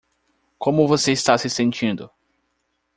[0.57, 2.09] Como você está se sentindo?